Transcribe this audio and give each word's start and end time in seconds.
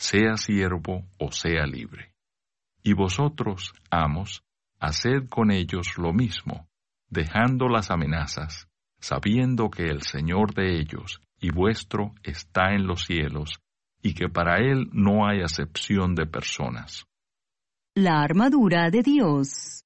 sea 0.00 0.38
siervo 0.38 1.04
o 1.18 1.30
sea 1.30 1.66
libre. 1.66 2.14
Y 2.82 2.94
vosotros, 2.94 3.74
amos, 3.90 4.42
haced 4.78 5.28
con 5.28 5.50
ellos 5.50 5.98
lo 5.98 6.14
mismo, 6.14 6.68
dejando 7.10 7.68
las 7.68 7.90
amenazas, 7.90 8.66
sabiendo 8.98 9.70
que 9.70 9.84
el 9.84 10.00
Señor 10.00 10.54
de 10.54 10.78
ellos 10.80 11.20
y 11.38 11.50
vuestro 11.50 12.14
está 12.22 12.72
en 12.72 12.86
los 12.86 13.04
cielos, 13.04 13.60
y 14.02 14.14
que 14.14 14.30
para 14.30 14.56
Él 14.56 14.88
no 14.92 15.26
hay 15.28 15.42
acepción 15.42 16.14
de 16.14 16.24
personas. 16.26 17.04
La 17.94 18.22
armadura 18.22 18.88
de 18.88 19.02
Dios. 19.02 19.84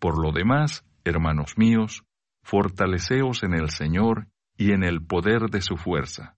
Por 0.00 0.22
lo 0.22 0.32
demás, 0.32 0.84
hermanos 1.04 1.58
míos, 1.58 2.02
fortaleceos 2.42 3.42
en 3.42 3.52
el 3.52 3.68
Señor 3.68 4.28
y 4.56 4.72
en 4.72 4.84
el 4.84 5.04
poder 5.04 5.50
de 5.50 5.60
su 5.60 5.76
fuerza. 5.76 6.37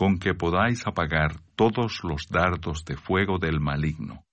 con 0.00 0.16
que 0.18 0.32
podáis 0.32 0.86
apagar 0.86 1.42
todos 1.56 2.00
los 2.04 2.26
dardos 2.30 2.86
de 2.86 2.96
fuego 2.96 3.38
del 3.38 3.60
maligno, 3.60 4.24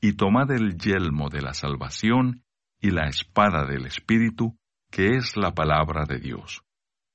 y 0.00 0.12
tomad 0.12 0.48
el 0.52 0.78
yelmo 0.78 1.28
de 1.28 1.42
la 1.42 1.54
salvación 1.54 2.44
y 2.80 2.92
la 2.92 3.08
espada 3.08 3.66
del 3.66 3.86
Espíritu, 3.86 4.56
que 4.92 5.16
es 5.16 5.36
la 5.36 5.56
palabra 5.56 6.04
de 6.04 6.20
Dios, 6.20 6.62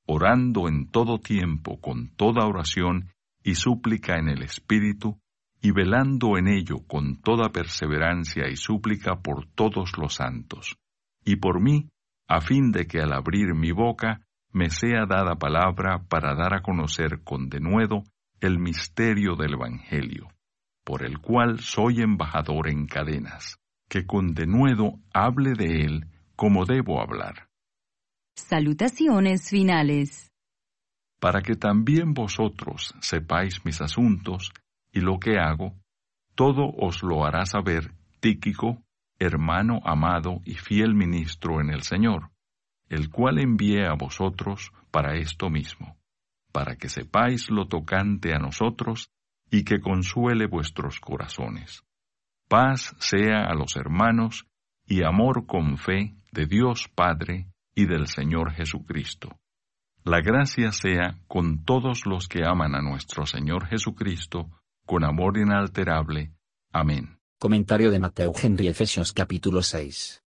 orando 0.06 0.68
en 0.68 0.92
todo 0.92 1.22
tiempo 1.22 1.80
con 1.80 2.10
toda 2.18 2.46
oración 2.46 3.08
y 3.42 3.56
súplica 3.56 4.18
en 4.18 4.28
el 4.28 4.44
Espíritu, 4.44 5.22
y 5.62 5.72
velando 5.72 6.38
en 6.38 6.50
ello 6.50 6.86
con 6.86 7.22
toda 7.22 7.54
perseverancia 7.54 8.50
y 8.50 8.58
súplica 8.58 9.22
por 9.22 9.46
todos 9.46 9.98
los 9.98 10.16
santos, 10.16 10.76
y 11.24 11.38
por 11.38 11.62
mí, 11.62 11.88
a 12.28 12.42
fin 12.42 12.74
de 12.74 12.86
que 12.86 13.00
al 13.00 13.14
abrir 13.14 13.54
mi 13.56 13.72
boca 13.72 14.28
me 14.54 14.70
sea 14.70 15.06
dada 15.08 15.36
palabra 15.36 16.04
para 16.08 16.36
dar 16.36 16.54
a 16.54 16.62
conocer 16.62 17.24
con 17.24 17.50
denuedo 17.50 18.04
el 18.40 18.60
misterio 18.60 19.36
del 19.36 19.54
Evangelio, 19.54 20.30
por 20.84 21.04
el 21.04 21.20
cual 21.20 21.60
soy 21.60 22.02
embajador 22.02 22.70
en 22.70 22.86
cadenas, 22.86 23.58
que 23.90 24.06
con 24.06 24.34
denuedo 24.34 25.00
hable 25.14 25.54
de 25.54 25.82
él 25.82 26.06
como 26.36 26.66
debo 26.66 27.02
hablar. 27.02 27.48
Salutaciones 28.36 29.50
finales. 29.50 30.32
Para 31.20 31.42
que 31.42 31.56
también 31.56 32.14
vosotros 32.14 32.94
sepáis 33.00 33.66
mis 33.66 33.82
asuntos 33.82 34.52
y 34.92 35.00
lo 35.00 35.20
que 35.20 35.40
hago, 35.40 35.74
todo 36.36 36.70
os 36.78 37.02
lo 37.02 37.26
hará 37.26 37.46
saber 37.46 37.94
Tíquico, 38.20 38.84
hermano 39.20 39.80
amado 39.84 40.42
y 40.46 40.56
fiel 40.56 40.96
ministro 40.96 41.62
en 41.62 41.70
el 41.70 41.84
Señor, 41.84 42.33
el 42.94 43.10
cual 43.10 43.40
envié 43.40 43.88
a 43.88 43.94
vosotros 43.94 44.72
para 44.92 45.16
esto 45.16 45.50
mismo, 45.50 45.98
para 46.52 46.76
que 46.76 46.90
sepáis 46.90 47.50
lo 47.50 47.68
tocante 47.68 48.34
a 48.34 48.40
nosotros 48.40 49.10
y 49.50 49.64
que 49.64 49.80
consuele 49.80 50.46
vuestros 50.46 51.00
corazones. 51.00 51.84
Paz 52.48 52.96
sea 53.00 53.46
a 53.46 53.56
los 53.56 53.76
hermanos 53.76 54.46
y 54.86 55.04
amor 55.04 55.48
con 55.48 55.78
fe 55.78 56.16
de 56.32 56.46
Dios 56.46 56.88
Padre 56.94 57.48
y 57.74 57.88
del 57.88 58.08
Señor 58.08 58.52
Jesucristo. 58.52 59.40
La 60.04 60.22
gracia 60.22 60.72
sea 60.72 61.18
con 61.28 61.64
todos 61.64 62.06
los 62.06 62.28
que 62.28 62.46
aman 62.46 62.76
a 62.76 62.82
nuestro 62.82 63.26
Señor 63.26 63.66
Jesucristo 63.68 64.50
con 64.86 65.04
amor 65.04 65.38
inalterable. 65.38 66.34
Amén. 66.72 67.18
Comentario 67.40 67.90
de 67.90 68.00
Mateo 68.00 68.34
Henry 68.40 68.68
Efesios 68.68 69.14
capítulo 69.14 69.64
6. 69.64 70.22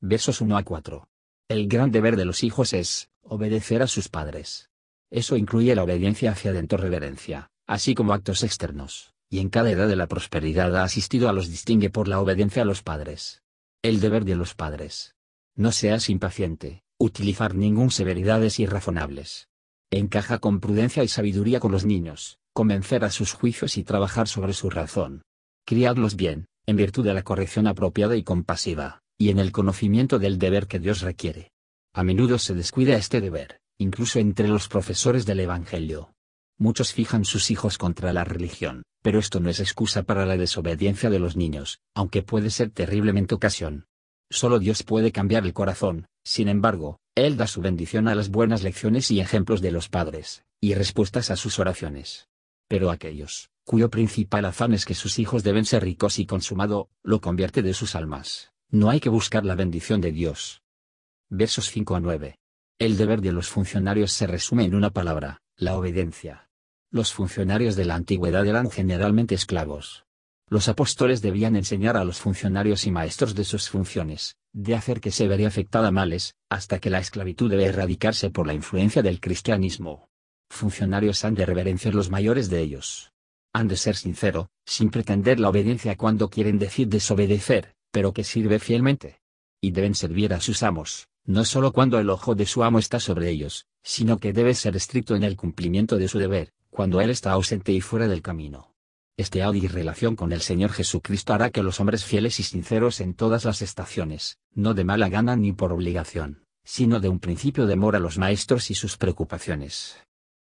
Versos 0.00 0.40
1 0.42 0.56
a 0.56 0.62
4. 0.62 1.08
El 1.46 1.68
gran 1.68 1.90
deber 1.90 2.16
de 2.16 2.24
los 2.24 2.42
hijos 2.42 2.72
es, 2.72 3.10
obedecer 3.22 3.82
a 3.82 3.86
sus 3.86 4.08
padres. 4.08 4.70
Eso 5.10 5.36
incluye 5.36 5.74
la 5.74 5.82
obediencia 5.82 6.30
hacia 6.30 6.52
dentro 6.52 6.78
reverencia, 6.78 7.50
así 7.66 7.94
como 7.94 8.14
actos 8.14 8.42
externos, 8.42 9.12
y 9.28 9.40
en 9.40 9.50
cada 9.50 9.70
edad 9.70 9.86
de 9.86 9.96
la 9.96 10.06
prosperidad 10.06 10.74
ha 10.74 10.84
asistido 10.84 11.28
a 11.28 11.34
los 11.34 11.50
distingue 11.50 11.90
por 11.90 12.08
la 12.08 12.18
obediencia 12.18 12.62
a 12.62 12.64
los 12.64 12.82
padres. 12.82 13.42
El 13.82 14.00
deber 14.00 14.24
de 14.24 14.36
los 14.36 14.54
padres. 14.54 15.16
No 15.54 15.70
seas 15.70 16.08
impaciente, 16.08 16.82
utilizar 16.98 17.54
ningún 17.54 17.90
severidades 17.90 18.58
irrazonables. 18.58 19.48
Encaja 19.90 20.38
con 20.38 20.60
prudencia 20.60 21.04
y 21.04 21.08
sabiduría 21.08 21.60
con 21.60 21.72
los 21.72 21.84
niños, 21.84 22.38
convencer 22.54 23.04
a 23.04 23.10
sus 23.10 23.34
juicios 23.34 23.76
y 23.76 23.84
trabajar 23.84 24.28
sobre 24.28 24.54
su 24.54 24.70
razón. 24.70 25.20
Criadlos 25.66 26.16
bien, 26.16 26.46
en 26.64 26.76
virtud 26.76 27.04
de 27.04 27.12
la 27.12 27.22
corrección 27.22 27.66
apropiada 27.66 28.16
y 28.16 28.22
compasiva 28.22 29.03
y 29.24 29.30
en 29.30 29.38
el 29.38 29.52
conocimiento 29.52 30.18
del 30.18 30.38
deber 30.38 30.66
que 30.66 30.78
Dios 30.78 31.00
requiere. 31.00 31.50
A 31.94 32.04
menudo 32.04 32.38
se 32.38 32.52
descuida 32.52 32.98
este 32.98 33.22
deber, 33.22 33.58
incluso 33.78 34.18
entre 34.18 34.48
los 34.48 34.68
profesores 34.68 35.24
del 35.24 35.40
Evangelio. 35.40 36.12
Muchos 36.58 36.92
fijan 36.92 37.24
sus 37.24 37.50
hijos 37.50 37.78
contra 37.78 38.12
la 38.12 38.24
religión, 38.24 38.82
pero 39.00 39.18
esto 39.18 39.40
no 39.40 39.48
es 39.48 39.60
excusa 39.60 40.02
para 40.02 40.26
la 40.26 40.36
desobediencia 40.36 41.08
de 41.08 41.20
los 41.20 41.36
niños, 41.36 41.78
aunque 41.94 42.22
puede 42.22 42.50
ser 42.50 42.68
terriblemente 42.68 43.34
ocasión. 43.34 43.86
Solo 44.30 44.58
Dios 44.58 44.82
puede 44.82 45.10
cambiar 45.10 45.46
el 45.46 45.54
corazón, 45.54 46.04
sin 46.22 46.48
embargo, 46.48 46.98
Él 47.14 47.38
da 47.38 47.46
su 47.46 47.62
bendición 47.62 48.08
a 48.08 48.14
las 48.14 48.28
buenas 48.28 48.62
lecciones 48.62 49.10
y 49.10 49.20
ejemplos 49.20 49.62
de 49.62 49.70
los 49.70 49.88
padres, 49.88 50.44
y 50.60 50.74
respuestas 50.74 51.30
a 51.30 51.36
sus 51.36 51.58
oraciones. 51.58 52.28
Pero 52.68 52.90
aquellos, 52.90 53.48
cuyo 53.64 53.88
principal 53.88 54.44
afán 54.44 54.74
es 54.74 54.84
que 54.84 54.94
sus 54.94 55.18
hijos 55.18 55.42
deben 55.42 55.64
ser 55.64 55.82
ricos 55.82 56.18
y 56.18 56.26
consumado, 56.26 56.90
lo 57.02 57.22
convierte 57.22 57.62
de 57.62 57.72
sus 57.72 57.94
almas. 57.94 58.50
No 58.74 58.90
hay 58.90 58.98
que 58.98 59.08
buscar 59.08 59.44
la 59.44 59.54
bendición 59.54 60.00
de 60.00 60.10
Dios. 60.10 60.60
Versos 61.30 61.70
5 61.70 61.94
a 61.94 62.00
9. 62.00 62.34
El 62.80 62.96
deber 62.96 63.20
de 63.20 63.30
los 63.30 63.48
funcionarios 63.48 64.10
se 64.10 64.26
resume 64.26 64.64
en 64.64 64.74
una 64.74 64.90
palabra, 64.90 65.38
la 65.56 65.78
obediencia. 65.78 66.48
Los 66.90 67.12
funcionarios 67.12 67.76
de 67.76 67.84
la 67.84 67.94
antigüedad 67.94 68.44
eran 68.44 68.72
generalmente 68.72 69.36
esclavos. 69.36 70.06
Los 70.48 70.66
apóstoles 70.66 71.22
debían 71.22 71.54
enseñar 71.54 71.96
a 71.96 72.02
los 72.02 72.18
funcionarios 72.18 72.84
y 72.88 72.90
maestros 72.90 73.36
de 73.36 73.44
sus 73.44 73.70
funciones, 73.70 74.38
de 74.52 74.74
hacer 74.74 75.00
que 75.00 75.12
se 75.12 75.28
vería 75.28 75.46
afectada 75.46 75.92
males, 75.92 76.34
hasta 76.50 76.80
que 76.80 76.90
la 76.90 76.98
esclavitud 76.98 77.48
debe 77.48 77.66
erradicarse 77.66 78.30
por 78.30 78.48
la 78.48 78.54
influencia 78.54 79.02
del 79.04 79.20
cristianismo. 79.20 80.08
Funcionarios 80.50 81.24
han 81.24 81.36
de 81.36 81.46
reverenciar 81.46 81.94
los 81.94 82.10
mayores 82.10 82.50
de 82.50 82.62
ellos. 82.62 83.12
Han 83.52 83.68
de 83.68 83.76
ser 83.76 83.94
sincero, 83.94 84.48
sin 84.66 84.90
pretender 84.90 85.38
la 85.38 85.50
obediencia 85.50 85.96
cuando 85.96 86.28
quieren 86.28 86.58
decir 86.58 86.88
desobedecer, 86.88 87.73
pero 87.94 88.12
que 88.12 88.24
sirve 88.24 88.58
fielmente. 88.58 89.20
Y 89.60 89.70
deben 89.70 89.94
servir 89.94 90.34
a 90.34 90.40
sus 90.40 90.64
amos, 90.64 91.06
no 91.24 91.44
solo 91.44 91.72
cuando 91.72 92.00
el 92.00 92.10
ojo 92.10 92.34
de 92.34 92.44
su 92.44 92.64
amo 92.64 92.80
está 92.80 92.98
sobre 92.98 93.30
ellos, 93.30 93.66
sino 93.84 94.18
que 94.18 94.32
debe 94.32 94.52
ser 94.54 94.74
estricto 94.74 95.14
en 95.14 95.22
el 95.22 95.36
cumplimiento 95.36 95.96
de 95.96 96.08
su 96.08 96.18
deber, 96.18 96.50
cuando 96.70 97.00
él 97.00 97.10
está 97.10 97.30
ausente 97.30 97.70
y 97.70 97.80
fuera 97.80 98.08
del 98.08 98.20
camino. 98.20 98.74
Este 99.16 99.44
audio 99.44 99.62
y 99.62 99.68
relación 99.68 100.16
con 100.16 100.32
el 100.32 100.40
Señor 100.40 100.72
Jesucristo 100.72 101.34
hará 101.34 101.50
que 101.50 101.62
los 101.62 101.78
hombres 101.78 102.04
fieles 102.04 102.40
y 102.40 102.42
sinceros 102.42 103.00
en 103.00 103.14
todas 103.14 103.44
las 103.44 103.62
estaciones, 103.62 104.38
no 104.52 104.74
de 104.74 104.82
mala 104.82 105.08
gana 105.08 105.36
ni 105.36 105.52
por 105.52 105.72
obligación, 105.72 106.42
sino 106.64 106.98
de 106.98 107.08
un 107.08 107.20
principio 107.20 107.66
de 107.66 107.74
amor 107.74 107.94
a 107.94 108.00
los 108.00 108.18
maestros 108.18 108.72
y 108.72 108.74
sus 108.74 108.96
preocupaciones. 108.96 109.98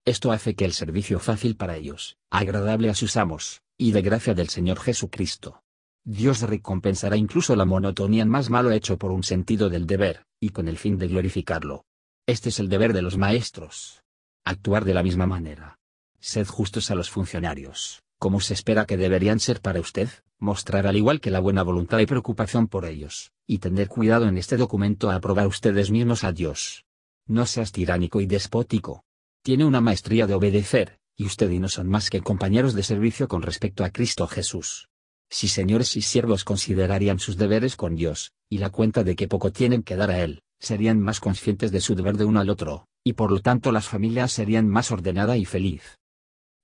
Esto 0.06 0.32
hace 0.32 0.56
que 0.56 0.64
el 0.64 0.72
servicio 0.72 1.20
fácil 1.20 1.58
para 1.58 1.76
ellos, 1.76 2.16
agradable 2.30 2.90
a 2.90 2.96
sus 2.96 3.18
amos, 3.18 3.62
y 3.78 3.92
de 3.92 4.02
gracia 4.02 4.34
del 4.34 4.48
Señor 4.48 4.80
Jesucristo. 4.80 5.62
Dios 6.04 6.42
recompensará 6.42 7.16
incluso 7.16 7.56
la 7.56 7.66
monotonía 7.66 8.24
en 8.24 8.30
más 8.30 8.50
malo 8.50 8.72
hecho 8.72 8.98
por 8.98 9.12
un 9.12 9.24
sentido 9.24 9.70
del 9.70 9.86
deber, 9.86 10.26
y 10.40 10.50
con 10.50 10.68
el 10.68 10.78
fin 10.78 10.98
de 10.98 11.08
glorificarlo. 11.08 11.86
Este 12.26 12.50
es 12.50 12.60
el 12.60 12.70
deber 12.70 12.94
de 12.94 13.04
los 13.04 13.18
maestros. 13.18 14.02
Actuar 14.44 14.84
de 14.86 14.96
la 14.96 15.04
misma 15.04 15.28
manera. 15.28 15.78
Sed 16.20 16.48
justos 16.48 16.90
a 16.90 16.96
los 16.96 17.10
funcionarios, 17.10 18.02
como 18.18 18.40
se 18.40 18.54
espera 18.54 18.86
que 18.86 18.98
deberían 18.98 19.40
ser 19.40 19.62
para 19.62 19.80
usted, 19.80 20.10
mostrar 20.40 20.88
al 20.88 20.98
igual 20.98 21.22
que 21.22 21.32
la 21.32 21.40
buena 21.40 21.62
voluntad 21.62 22.00
y 22.00 22.08
preocupación 22.08 22.68
por 22.68 22.86
ellos, 22.86 23.32
y 23.46 23.60
tener 23.60 23.88
cuidado 23.88 24.28
en 24.28 24.38
este 24.38 24.58
documento 24.58 25.12
a 25.12 25.16
aprobar 25.16 25.48
ustedes 25.48 25.92
mismos 25.92 26.24
a 26.24 26.32
Dios. 26.32 26.86
No 27.28 27.46
seas 27.46 27.72
tiránico 27.72 28.22
y 28.22 28.26
despótico, 28.26 29.04
tiene 29.44 29.66
una 29.66 29.82
maestría 29.82 30.28
de 30.28 30.36
obedecer, 30.36 31.00
y 31.16 31.26
usted 31.26 31.50
y 31.50 31.60
no 31.60 31.70
son 31.70 31.90
más 31.90 32.10
que 32.10 32.22
compañeros 32.22 32.74
de 32.74 32.84
servicio 32.84 33.28
con 33.28 33.42
respecto 33.42 33.84
a 33.84 33.90
Cristo 33.90 34.28
Jesús. 34.28 34.91
Si 35.34 35.48
señores 35.48 35.96
y 35.96 36.02
siervos 36.02 36.44
considerarían 36.44 37.18
sus 37.18 37.38
deberes 37.38 37.78
con 37.78 37.96
Dios, 37.96 38.34
y 38.50 38.58
la 38.58 38.70
cuenta 38.70 39.06
de 39.06 39.16
que 39.16 39.30
poco 39.30 39.54
tienen 39.54 39.82
que 39.82 39.96
dar 39.96 40.12
a 40.12 40.20
Él, 40.20 40.42
serían 40.60 41.00
más 41.00 41.22
conscientes 41.22 41.72
de 41.72 41.80
su 41.80 41.96
deber 41.96 42.18
de 42.18 42.26
uno 42.26 42.42
al 42.42 42.50
otro, 42.50 42.86
y 43.02 43.14
por 43.14 43.32
lo 43.32 43.40
tanto 43.40 43.72
las 43.72 43.88
familias 43.88 44.34
serían 44.34 44.68
más 44.68 44.92
ordenada 44.92 45.38
y 45.38 45.46
feliz. 45.46 46.00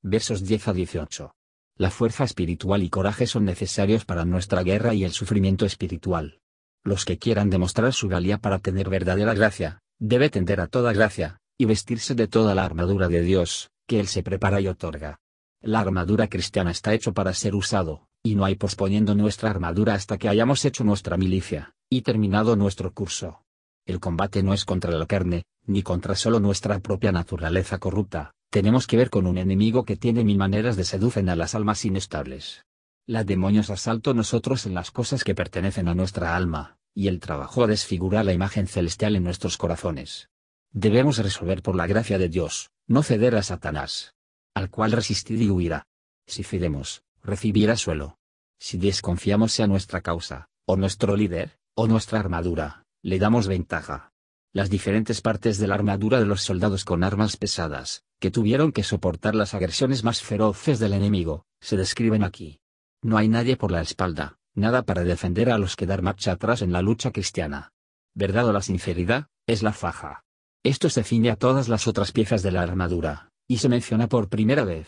Versos 0.03 0.43
10 0.43 0.67
a 0.67 0.73
18. 0.73 1.31
La 1.77 1.91
fuerza 1.91 2.25
espiritual 2.25 2.83
y 2.83 2.89
coraje 2.89 3.25
son 3.25 3.45
necesarios 3.45 4.03
para 4.03 4.25
nuestra 4.25 4.63
guerra 4.63 4.93
y 4.93 5.05
el 5.05 5.11
sufrimiento 5.11 5.65
espiritual. 5.65 6.41
Los 6.83 7.05
que 7.05 7.17
quieran 7.17 7.49
demostrar 7.49 7.93
su 7.93 8.09
valía 8.09 8.37
para 8.37 8.59
tener 8.59 8.89
verdadera 8.89 9.33
gracia, 9.33 9.79
debe 9.97 10.29
tender 10.29 10.59
a 10.59 10.67
toda 10.67 10.91
gracia, 10.91 11.39
y 11.57 11.65
vestirse 11.65 12.15
de 12.15 12.27
toda 12.27 12.53
la 12.53 12.65
armadura 12.65 13.07
de 13.07 13.21
Dios, 13.21 13.69
que 13.87 14.01
Él 14.01 14.07
se 14.07 14.23
prepara 14.23 14.59
y 14.59 14.67
otorga. 14.67 15.19
La 15.61 15.79
armadura 15.79 16.27
cristiana 16.27 16.71
está 16.71 16.93
hecho 16.93 17.13
para 17.13 17.33
ser 17.33 17.55
usado, 17.55 18.07
y 18.31 18.35
no 18.35 18.45
hay 18.45 18.55
posponiendo 18.55 19.15
nuestra 19.15 19.49
armadura 19.49 19.93
hasta 19.93 20.17
que 20.17 20.29
hayamos 20.29 20.63
hecho 20.65 20.83
nuestra 20.83 21.17
milicia, 21.17 21.73
y 21.89 22.01
terminado 22.01 22.55
nuestro 22.55 22.93
curso. 22.93 23.43
El 23.85 23.99
combate 23.99 24.43
no 24.43 24.53
es 24.53 24.65
contra 24.65 24.91
la 24.91 25.05
carne, 25.05 25.43
ni 25.65 25.81
contra 25.81 26.15
solo 26.15 26.39
nuestra 26.39 26.79
propia 26.79 27.11
naturaleza 27.11 27.77
corrupta, 27.77 28.33
tenemos 28.49 28.87
que 28.87 28.97
ver 28.97 29.09
con 29.09 29.27
un 29.27 29.37
enemigo 29.37 29.83
que 29.83 29.97
tiene 29.97 30.23
mil 30.23 30.37
maneras 30.37 30.75
de 30.75 30.83
seducen 30.83 31.29
a 31.29 31.35
las 31.35 31.55
almas 31.55 31.83
inestables. 31.85 32.65
La 33.05 33.23
demonios 33.23 33.69
asalto 33.69 34.13
nosotros 34.13 34.65
en 34.65 34.73
las 34.73 34.91
cosas 34.91 35.23
que 35.23 35.35
pertenecen 35.35 35.87
a 35.87 35.95
nuestra 35.95 36.35
alma, 36.35 36.77
y 36.93 37.07
el 37.07 37.19
trabajo 37.19 37.67
desfigura 37.67 38.23
la 38.23 38.33
imagen 38.33 38.67
celestial 38.67 39.15
en 39.15 39.23
nuestros 39.23 39.57
corazones. 39.57 40.29
Debemos 40.71 41.17
resolver 41.17 41.61
por 41.61 41.75
la 41.75 41.87
gracia 41.87 42.17
de 42.17 42.27
Dios, 42.27 42.71
no 42.87 43.03
ceder 43.03 43.35
a 43.35 43.43
Satanás. 43.43 44.15
Al 44.53 44.69
cual 44.69 44.91
resistir 44.91 45.41
y 45.41 45.49
huirá. 45.49 45.85
Si 46.25 46.43
cedemos, 46.43 47.03
recibirá 47.23 47.77
suelo. 47.77 48.16
Si 48.59 48.77
desconfiamos 48.77 49.51
sea 49.51 49.67
nuestra 49.67 50.01
causa, 50.01 50.49
o 50.65 50.75
nuestro 50.75 51.15
líder, 51.15 51.57
o 51.75 51.87
nuestra 51.87 52.19
armadura, 52.19 52.85
le 53.03 53.19
damos 53.19 53.47
ventaja. 53.47 54.11
Las 54.53 54.69
diferentes 54.69 55.21
partes 55.21 55.59
de 55.59 55.67
la 55.67 55.75
armadura 55.75 56.19
de 56.19 56.25
los 56.25 56.41
soldados 56.41 56.83
con 56.83 57.03
armas 57.03 57.37
pesadas, 57.37 58.03
que 58.19 58.31
tuvieron 58.31 58.71
que 58.71 58.83
soportar 58.83 59.35
las 59.35 59.53
agresiones 59.53 60.03
más 60.03 60.21
feroces 60.21 60.79
del 60.79 60.93
enemigo, 60.93 61.45
se 61.61 61.77
describen 61.77 62.23
aquí. 62.23 62.59
No 63.03 63.17
hay 63.17 63.27
nadie 63.27 63.57
por 63.57 63.71
la 63.71 63.81
espalda, 63.81 64.37
nada 64.55 64.83
para 64.83 65.03
defender 65.03 65.51
a 65.51 65.59
los 65.59 65.75
que 65.75 65.85
dar 65.85 66.01
marcha 66.01 66.31
atrás 66.31 66.61
en 66.61 66.71
la 66.71 66.81
lucha 66.81 67.11
cristiana. 67.11 67.73
¿Verdad 68.15 68.47
o 68.47 68.53
la 68.53 68.61
sinceridad? 68.61 69.27
Es 69.45 69.61
la 69.61 69.73
faja. 69.73 70.23
Esto 70.63 70.89
se 70.89 71.03
ciñe 71.03 71.29
a 71.29 71.35
todas 71.35 71.69
las 71.69 71.87
otras 71.87 72.11
piezas 72.11 72.41
de 72.41 72.51
la 72.51 72.63
armadura, 72.63 73.29
y 73.47 73.59
se 73.59 73.69
menciona 73.69 74.07
por 74.07 74.27
primera 74.27 74.65
vez. 74.65 74.87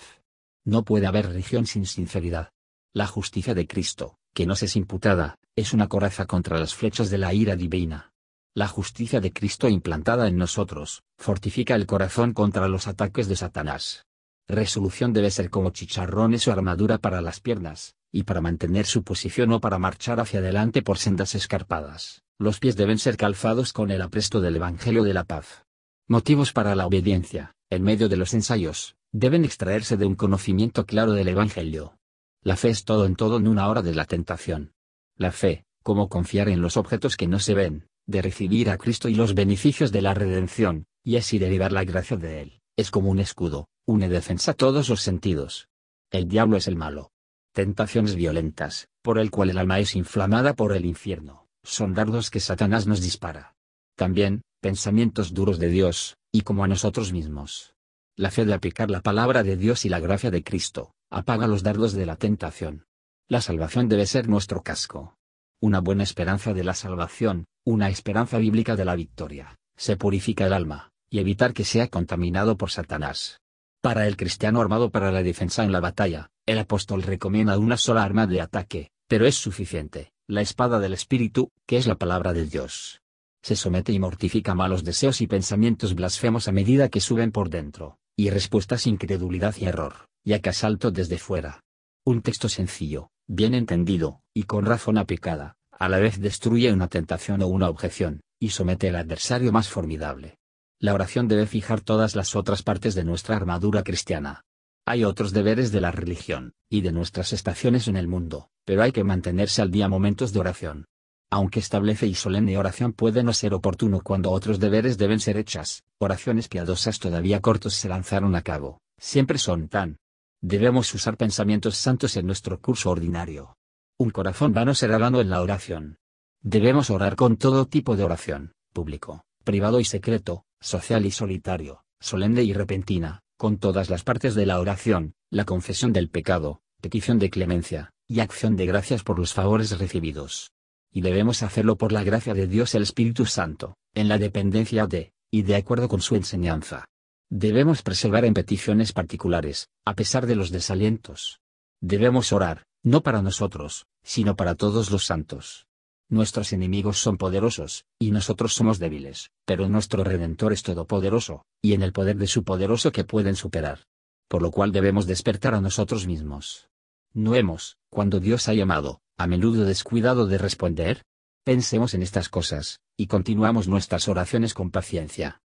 No 0.66 0.83
puede 0.83 1.06
haber 1.06 1.27
religión 1.27 1.68
sin 1.68 1.86
sinceridad. 1.86 2.50
La 2.91 3.06
justicia 3.06 3.53
de 3.53 3.68
Cristo, 3.68 4.18
que 4.33 4.47
nos 4.47 4.63
es 4.63 4.75
imputada, 4.75 5.38
es 5.56 5.74
una 5.74 5.88
coraza 5.88 6.25
contra 6.25 6.57
las 6.57 6.74
flechas 6.74 7.12
de 7.12 7.19
la 7.19 7.36
ira 7.36 7.56
divina. 7.56 8.13
La 8.56 8.68
justicia 8.68 9.19
de 9.19 9.31
Cristo 9.31 9.69
implantada 9.69 10.27
en 10.27 10.38
nosotros, 10.38 11.03
fortifica 11.19 11.75
el 11.75 11.86
corazón 11.86 12.33
contra 12.33 12.68
los 12.68 12.88
ataques 12.88 13.27
de 13.27 13.36
Satanás. 13.36 14.07
Resolución 14.47 15.13
debe 15.13 15.30
ser 15.30 15.51
como 15.51 15.69
chicharrones 15.69 16.47
o 16.47 16.51
armadura 16.51 16.97
para 16.97 17.21
las 17.21 17.41
piernas, 17.41 17.94
y 18.12 18.24
para 18.24 18.41
mantener 18.41 18.88
su 18.88 19.03
posición 19.03 19.53
o 19.53 19.62
para 19.62 19.77
marchar 19.77 20.19
hacia 20.19 20.39
adelante 20.39 20.81
por 20.81 20.97
sendas 20.97 21.35
escarpadas, 21.35 22.24
los 22.39 22.59
pies 22.59 22.75
deben 22.75 22.97
ser 22.97 23.18
calzados 23.18 23.71
con 23.71 23.92
el 23.92 24.01
apresto 24.01 24.42
del 24.42 24.56
Evangelio 24.56 25.03
de 25.03 25.13
la 25.13 25.25
paz. 25.25 25.63
Motivos 26.07 26.53
para 26.53 26.74
la 26.74 26.88
obediencia, 26.88 27.53
en 27.69 27.83
medio 27.83 28.09
de 28.09 28.18
los 28.18 28.33
ensayos, 28.33 28.95
deben 29.12 29.45
extraerse 29.45 29.95
de 29.95 30.07
un 30.07 30.15
conocimiento 30.15 30.88
claro 30.88 31.12
del 31.12 31.27
Evangelio. 31.27 31.99
La 32.41 32.56
fe 32.56 32.69
es 32.69 32.86
todo 32.86 33.06
en 33.06 33.15
todo 33.15 33.38
en 33.38 33.47
una 33.47 33.68
hora 33.68 33.81
de 33.81 33.94
la 33.94 34.06
tentación. 34.06 34.71
La 35.18 35.31
fe, 35.31 35.65
como 35.83 36.07
confiar 36.07 36.47
en 36.47 36.62
los 36.62 36.77
objetos 36.77 37.18
que 37.18 37.27
no 37.27 37.39
se 37.39 37.53
ven, 37.53 37.88
de 38.06 38.21
recibir 38.21 38.69
a 38.69 38.77
Cristo 38.77 39.09
y 39.09 39.15
los 39.15 39.36
beneficios 39.36 39.91
de 39.91 40.01
la 40.01 40.13
redención, 40.13 40.86
y 41.03 41.18
así 41.18 41.38
derivar 41.38 41.74
la 41.74 41.83
gracia 41.83 42.15
de 42.15 42.41
Él, 42.41 42.62
es 42.77 42.91
como 42.91 43.09
un 43.09 43.19
escudo, 43.19 43.68
une 43.86 44.07
defensa 44.07 44.51
a 44.51 44.53
todos 44.53 44.88
los 44.88 45.01
sentidos. 45.01 45.68
El 46.12 46.27
diablo 46.27 46.56
es 46.56 46.68
el 46.68 46.77
malo. 46.77 47.12
Tentaciones 47.53 48.15
violentas, 48.15 48.88
por 49.01 49.19
el 49.19 49.31
cual 49.31 49.50
el 49.50 49.57
alma 49.57 49.80
es 49.80 49.95
inflamada 49.95 50.53
por 50.53 50.74
el 50.74 50.85
infierno, 50.85 51.47
son 51.63 51.94
dardos 51.94 52.30
que 52.30 52.39
Satanás 52.39 52.88
nos 52.88 53.01
dispara. 53.01 53.56
También, 53.95 54.44
pensamientos 54.62 55.33
duros 55.33 55.59
de 55.59 55.68
Dios, 55.68 56.16
y 56.31 56.42
como 56.42 56.64
a 56.64 56.68
nosotros 56.68 57.11
mismos. 57.11 57.73
La 58.16 58.31
fe 58.31 58.45
de 58.45 58.54
aplicar 58.54 58.90
la 58.90 59.02
palabra 59.02 59.44
de 59.44 59.57
Dios 59.57 59.83
y 59.83 59.90
la 59.90 59.99
gracia 59.99 60.31
de 60.31 60.44
Cristo, 60.44 60.94
apaga 61.09 61.47
los 61.47 61.63
dardos 61.63 61.94
de 61.94 62.06
la 62.06 62.16
tentación. 62.16 62.85
La 63.28 63.42
salvación 63.42 63.89
debe 63.89 64.06
ser 64.06 64.28
nuestro 64.28 64.63
casco. 64.63 65.18
Una 65.61 65.80
buena 65.80 66.04
esperanza 66.04 66.54
de 66.54 66.63
la 66.63 66.73
salvación, 66.73 67.45
una 67.66 67.89
esperanza 67.89 68.37
bíblica 68.37 68.75
de 68.75 68.85
la 68.85 68.95
victoria, 68.95 69.57
se 69.75 69.97
purifica 69.97 70.45
el 70.45 70.54
alma, 70.54 70.92
y 71.09 71.19
evitar 71.19 71.54
que 71.54 71.66
sea 71.66 71.87
contaminado 71.87 72.57
por 72.57 72.71
Satanás. 72.71 73.42
Para 73.81 74.07
el 74.07 74.18
cristiano 74.18 74.61
armado 74.61 74.89
para 74.89 75.11
la 75.11 75.23
defensa 75.23 75.63
en 75.63 75.71
la 75.71 75.80
batalla, 75.80 76.30
el 76.45 76.59
apóstol 76.59 77.04
recomienda 77.04 77.57
una 77.57 77.78
sola 77.78 78.04
arma 78.04 78.28
de 78.28 78.42
ataque, 78.42 78.92
pero 79.07 79.25
es 79.25 79.35
suficiente, 79.35 80.11
la 80.28 80.42
espada 80.42 80.80
del 80.80 80.94
Espíritu, 80.94 81.49
que 81.66 81.78
es 81.78 81.87
la 81.87 81.95
palabra 81.95 82.33
de 82.33 82.45
Dios 82.45 83.01
se 83.42 83.56
somete 83.56 83.92
y 83.94 83.99
mortifica 83.99 84.54
malos 84.54 84.83
deseos 84.83 85.21
y 85.21 85.28
pensamientos 85.28 85.95
blasfemos 85.95 86.47
a 86.47 86.51
medida 86.51 86.89
que 86.89 86.99
suben 86.99 87.31
por 87.31 87.49
dentro, 87.49 87.97
y 88.19 88.31
respuestas 88.31 88.85
incredulidad 88.85 89.56
y 89.57 89.64
error, 89.64 90.09
ya 90.26 90.40
que 90.40 90.49
asalto 90.49 90.92
desde 90.92 91.18
fuera. 91.18 91.61
Un 92.06 92.21
texto 92.21 92.49
sencillo, 92.49 93.11
bien 93.30 93.54
entendido, 93.54 94.19
y 94.33 94.44
con 94.44 94.66
razón 94.66 94.97
aplicada, 94.97 95.56
a 95.71 95.88
la 95.88 95.99
vez 95.99 96.19
destruye 96.19 96.73
una 96.73 96.90
tentación 96.90 97.42
o 97.42 97.47
una 97.47 97.69
objeción, 97.69 98.19
y 98.38 98.49
somete 98.49 98.90
al 98.90 98.97
adversario 98.97 99.54
más 99.54 99.69
formidable. 99.69 100.38
La 100.81 100.94
oración 100.94 101.30
debe 101.30 101.45
fijar 101.45 101.80
todas 101.80 102.18
las 102.18 102.35
otras 102.35 102.61
partes 102.61 102.94
de 102.94 103.06
nuestra 103.06 103.38
armadura 103.38 103.83
cristiana. 103.83 104.42
Hay 104.85 105.06
otros 105.06 105.31
deberes 105.31 105.71
de 105.71 105.80
la 105.80 105.92
religión, 105.92 106.52
y 106.69 106.81
de 106.81 106.92
nuestras 106.92 107.31
estaciones 107.31 107.88
en 107.88 107.95
el 107.95 108.09
mundo, 108.09 108.49
pero 108.66 108.81
hay 108.81 108.92
que 108.92 109.06
mantenerse 109.06 109.61
al 109.61 109.71
día 109.71 109.88
momentos 109.88 110.33
de 110.33 110.42
oración, 110.42 110.88
aunque 111.31 111.59
establece 111.59 112.07
y 112.07 112.16
solemne 112.16 112.57
oración 112.57 112.94
puede 112.94 113.24
no 113.24 113.33
ser 113.33 113.54
oportuno 113.54 114.02
cuando 114.02 114.31
otros 114.31 114.59
deberes 114.59 114.98
deben 114.98 115.19
ser 115.19 115.38
hechas, 115.38 115.83
oraciones 116.00 116.48
piadosas 116.48 117.00
todavía 117.00 117.40
cortos 117.40 117.76
se 117.76 117.88
lanzaron 117.88 118.36
a 118.36 118.42
cabo, 118.42 118.81
siempre 118.98 119.38
son 119.38 119.68
tan. 119.68 119.98
Debemos 120.42 120.94
usar 120.94 121.18
pensamientos 121.18 121.78
santos 121.78 122.16
en 122.18 122.26
nuestro 122.26 122.59
curso 122.59 122.90
ordinario. 122.90 123.57
Un 123.98 124.09
corazón 124.09 124.54
vano 124.54 124.74
será 124.74 124.98
vano 124.98 125.21
en 125.21 125.30
la 125.30 125.42
oración. 125.42 125.98
Debemos 126.42 126.90
orar 126.90 127.16
con 127.16 127.38
todo 127.38 127.68
tipo 127.68 127.95
de 127.95 128.06
oración, 128.06 128.54
público, 128.74 129.26
privado 129.44 129.80
y 129.80 129.86
secreto, 129.86 130.45
social 130.62 131.06
y 131.06 131.12
solitario, 131.12 131.83
solemne 132.00 132.44
y 132.44 132.54
repentina, 132.54 133.21
con 133.38 133.57
todas 133.57 133.90
las 133.90 134.04
partes 134.04 134.36
de 134.36 134.45
la 134.45 134.59
oración, 134.59 135.14
la 135.30 135.44
confesión 135.44 135.92
del 135.92 136.09
pecado, 136.09 136.62
petición 136.81 137.19
de 137.19 137.30
clemencia, 137.30 137.92
y 138.07 138.21
acción 138.21 138.56
de 138.56 138.66
gracias 138.66 139.04
por 139.04 139.19
los 139.19 139.33
favores 139.33 139.78
recibidos 139.78 140.54
y 140.92 141.02
debemos 141.02 141.44
hacerlo 141.44 141.78
por 141.78 141.92
la 141.92 142.04
gracia 142.04 142.34
de 142.34 142.48
Dios 142.48 142.76
el 142.76 142.84
Espíritu 142.84 143.26
Santo, 143.26 143.78
en 143.94 144.08
la 144.08 144.18
dependencia 144.18 144.88
de, 144.88 145.12
y 145.31 145.44
de 145.44 145.56
acuerdo 145.56 145.88
con 145.88 146.02
su 146.02 146.16
enseñanza. 146.16 146.86
Debemos 147.30 147.84
preservar 147.84 148.26
en 148.26 148.34
peticiones 148.34 148.92
particulares, 148.92 149.69
a 149.86 149.94
pesar 149.94 150.26
de 150.26 150.36
los 150.36 150.50
desalientos. 150.50 151.42
Debemos 151.80 152.34
orar, 152.34 152.64
no 152.84 153.02
para 153.02 153.22
nosotros, 153.22 153.86
sino 154.04 154.36
para 154.36 154.56
todos 154.56 154.90
los 154.90 155.06
santos. 155.06 155.68
Nuestros 156.10 156.54
enemigos 156.54 156.98
son 156.98 157.18
poderosos, 157.18 157.86
y 158.00 158.10
nosotros 158.10 158.56
somos 158.56 158.80
débiles, 158.80 159.30
pero 159.46 159.69
nuestro 159.69 160.04
Redentor 160.04 160.54
es 160.54 160.64
todopoderoso, 160.64 161.44
y 161.62 161.74
en 161.74 161.84
el 161.84 161.94
poder 161.94 162.18
de 162.18 162.26
su 162.26 162.44
poderoso 162.44 162.92
que 162.92 163.04
pueden 163.04 163.36
superar. 163.36 163.86
Por 164.28 164.42
lo 164.42 164.50
cual 164.50 164.72
debemos 164.72 165.06
despertar 165.06 165.54
a 165.54 165.62
nosotros 165.62 166.08
mismos. 166.08 166.68
¿No 167.14 167.36
hemos, 167.36 167.78
cuando 167.92 168.19
Dios 168.19 168.48
ha 168.48 168.54
llamado, 168.56 169.02
a 169.19 169.28
menudo 169.28 169.66
descuidado 169.66 170.28
de 170.28 170.38
responder? 170.38 171.04
Pensemos 171.44 171.94
en 171.94 172.04
estas 172.04 172.30
cosas, 172.30 172.80
y 172.97 173.07
continuamos 173.07 173.68
nuestras 173.68 174.07
oraciones 174.07 174.54
con 174.54 174.71
paciencia. 174.71 175.42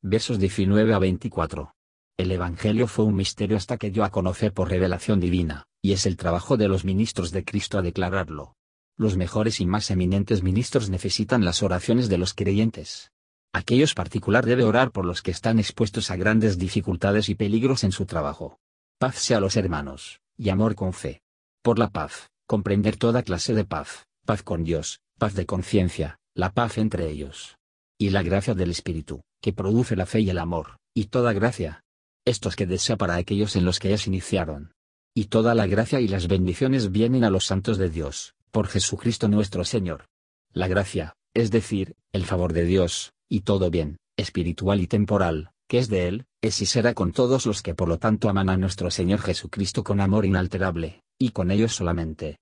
Versos 0.00 0.38
19 0.38 0.94
a 0.94 0.98
24. 0.98 1.74
El 2.16 2.32
Evangelio 2.32 2.86
fue 2.86 3.04
un 3.04 3.14
misterio 3.14 3.58
hasta 3.58 3.76
que 3.76 3.90
dio 3.90 4.04
a 4.04 4.10
conocer 4.10 4.54
por 4.54 4.70
revelación 4.70 5.20
divina, 5.20 5.64
y 5.82 5.92
es 5.92 6.06
el 6.06 6.16
trabajo 6.16 6.56
de 6.56 6.68
los 6.68 6.86
ministros 6.86 7.32
de 7.32 7.44
Cristo 7.44 7.76
a 7.76 7.82
declararlo. 7.82 8.54
Los 8.96 9.18
mejores 9.18 9.60
y 9.60 9.66
más 9.66 9.90
eminentes 9.90 10.42
ministros 10.42 10.88
necesitan 10.88 11.44
las 11.44 11.62
oraciones 11.62 12.08
de 12.08 12.16
los 12.16 12.32
creyentes. 12.32 13.10
Aquellos 13.52 13.92
particular 13.92 14.46
debe 14.46 14.64
orar 14.64 14.90
por 14.90 15.04
los 15.04 15.20
que 15.20 15.32
están 15.32 15.58
expuestos 15.58 16.10
a 16.10 16.16
grandes 16.16 16.56
dificultades 16.56 17.28
y 17.28 17.34
peligros 17.34 17.84
en 17.84 17.92
su 17.92 18.06
trabajo. 18.06 18.58
Paz 18.98 19.16
sea 19.16 19.36
a 19.36 19.40
los 19.40 19.58
hermanos, 19.58 20.22
y 20.38 20.48
amor 20.48 20.74
con 20.74 20.94
fe. 20.94 21.20
Por 21.62 21.78
la 21.78 21.90
paz, 21.90 22.31
comprender 22.52 22.98
toda 22.98 23.22
clase 23.22 23.54
de 23.54 23.64
paz, 23.64 24.04
paz 24.26 24.42
con 24.42 24.62
Dios, 24.62 25.00
paz 25.18 25.34
de 25.34 25.46
conciencia, 25.46 26.18
la 26.34 26.52
paz 26.52 26.76
entre 26.76 27.08
ellos. 27.08 27.56
Y 27.98 28.10
la 28.10 28.22
gracia 28.22 28.52
del 28.52 28.70
Espíritu, 28.70 29.22
que 29.40 29.54
produce 29.54 29.96
la 29.96 30.04
fe 30.04 30.20
y 30.20 30.28
el 30.28 30.36
amor, 30.36 30.76
y 30.92 31.06
toda 31.06 31.32
gracia. 31.32 31.80
Estos 32.26 32.54
que 32.54 32.66
desea 32.66 32.98
para 32.98 33.16
aquellos 33.16 33.56
en 33.56 33.64
los 33.64 33.78
que 33.78 33.88
ellas 33.88 34.06
iniciaron. 34.06 34.74
Y 35.14 35.28
toda 35.28 35.54
la 35.54 35.66
gracia 35.66 36.00
y 36.00 36.08
las 36.08 36.28
bendiciones 36.28 36.92
vienen 36.92 37.24
a 37.24 37.30
los 37.30 37.46
santos 37.46 37.78
de 37.78 37.88
Dios, 37.88 38.34
por 38.50 38.68
Jesucristo 38.68 39.28
nuestro 39.28 39.64
Señor. 39.64 40.04
La 40.52 40.68
gracia, 40.68 41.14
es 41.32 41.50
decir, 41.50 41.94
el 42.12 42.26
favor 42.26 42.52
de 42.52 42.66
Dios, 42.66 43.14
y 43.30 43.40
todo 43.40 43.70
bien, 43.70 43.96
espiritual 44.18 44.82
y 44.82 44.88
temporal, 44.88 45.52
que 45.68 45.78
es 45.78 45.88
de 45.88 46.06
Él, 46.06 46.26
es 46.42 46.60
y 46.60 46.66
será 46.66 46.92
con 46.92 47.12
todos 47.12 47.46
los 47.46 47.62
que 47.62 47.74
por 47.74 47.88
lo 47.88 47.96
tanto 47.96 48.28
aman 48.28 48.50
a 48.50 48.58
nuestro 48.58 48.90
Señor 48.90 49.22
Jesucristo 49.22 49.82
con 49.82 50.02
amor 50.02 50.26
inalterable, 50.26 51.00
y 51.18 51.30
con 51.30 51.50
ellos 51.50 51.74
solamente. 51.74 52.41